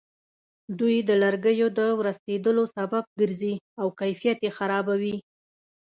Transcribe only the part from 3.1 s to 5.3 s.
ګرځي او کیفیت یې خرابوي.